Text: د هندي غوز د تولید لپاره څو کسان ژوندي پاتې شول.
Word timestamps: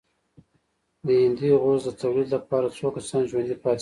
د 1.05 1.07
هندي 1.21 1.49
غوز 1.61 1.81
د 1.85 1.89
تولید 2.01 2.27
لپاره 2.35 2.65
څو 2.77 2.87
کسان 2.95 3.21
ژوندي 3.29 3.55
پاتې 3.61 3.69
شول. 3.69 3.69